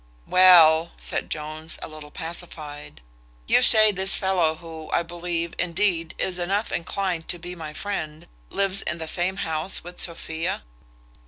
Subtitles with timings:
[0.25, 3.01] "Well," says Jones, a little pacified,
[3.45, 8.25] "you say this fellow, who, I believe, indeed, is enough inclined to be my friend,
[8.49, 10.63] lives in the same house with Sophia?"